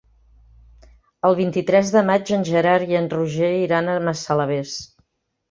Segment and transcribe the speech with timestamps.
[1.29, 4.75] El vint-i-tres de maig en Gerard i en Roger iran a Massalavés.